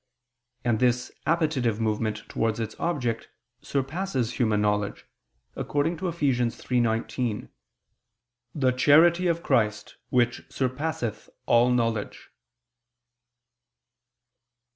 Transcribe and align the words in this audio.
And 0.65 0.79
this 0.79 1.11
appetitive 1.27 1.79
movement 1.79 2.23
towards 2.27 2.59
its 2.59 2.73
object 2.79 3.29
surpasses 3.61 4.33
human 4.39 4.59
knowledge, 4.59 5.05
according 5.55 5.95
to 5.97 6.07
Eph. 6.07 6.21
3:19: 6.21 7.49
"The 8.55 8.71
charity 8.71 9.27
of 9.27 9.43
Christ 9.43 9.97
which 10.09 10.43
surpasseth 10.49 11.29
all 11.45 11.69
knowledge." 11.69 12.31